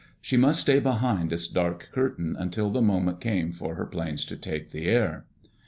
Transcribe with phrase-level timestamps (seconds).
[0.19, 4.35] She must stay behind its dark curtain until the moment came for her planes to
[4.35, 5.25] take the air.